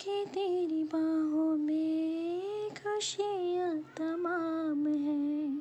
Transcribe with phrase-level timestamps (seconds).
[0.00, 5.56] कि तेरी बाहों में खुशियाँ तमाम है।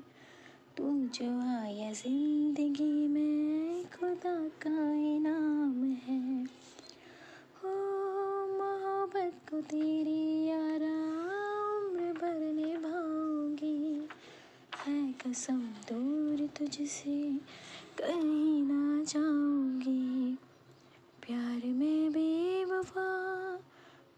[0.77, 6.43] तू जो आया ज़िंदगी में, खुदा का इनाम है।
[7.63, 7.69] हो
[8.47, 14.07] मोहब्बत को तेरी उम्र भर निभाऊँगी।
[14.85, 17.31] है कसम दूर तुझसे
[17.97, 20.35] कहीं ना जाऊँगी।
[21.21, 23.34] प्यार में बेवफा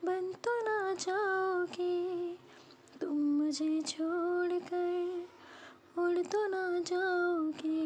[0.06, 1.96] बन तो ना जाओगे।
[3.02, 5.28] तुम मुझे छोड़ कर
[6.02, 7.86] उड़ तो ना जाओगे।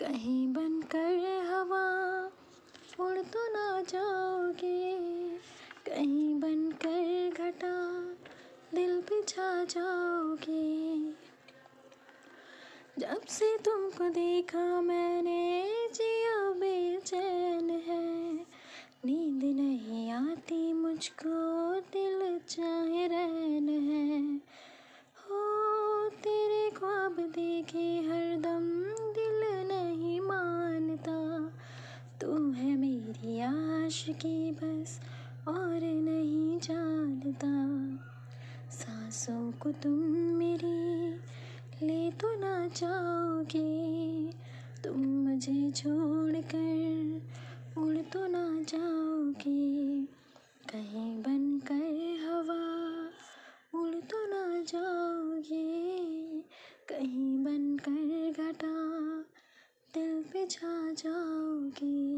[0.00, 1.86] कहीं बन कर हवा
[3.04, 4.92] उड़ तो ना जाओगे।
[5.86, 7.76] कहीं बनकर घटा
[8.74, 10.98] दिल पे छा जाओगे।
[12.98, 15.37] जब से तुमको देखा मैंने
[20.98, 24.36] मुझको दिल चाहे रहन है।
[25.16, 25.40] हो,
[26.08, 28.70] तेरे ख्वाब देखे हरदम
[29.12, 31.46] दिल नहीं मानता।
[32.20, 35.00] तू है मेरी आश की बस
[35.48, 37.52] और नहीं जानता।
[38.70, 41.10] सांसों को तुम मेरी
[41.86, 44.30] ले तो ना जाओगे
[44.84, 46.77] तुम मुझे छोड़कर उड़
[60.50, 62.17] छा जाओगी।